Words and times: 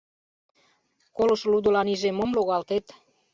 Колышо 1.15 1.47
лудылан 1.51 1.87
иже 1.93 2.09
мом 2.11 2.31
логалтет?! 2.37 2.85